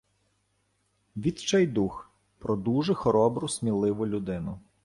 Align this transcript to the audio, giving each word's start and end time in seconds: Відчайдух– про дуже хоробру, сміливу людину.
Відчайдух– 1.15 2.11
про 2.37 2.55
дуже 2.55 2.93
хоробру, 2.93 3.47
сміливу 3.49 4.07
людину. 4.07 4.59